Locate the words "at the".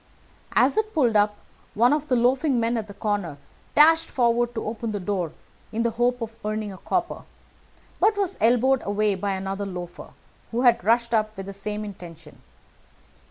2.75-2.93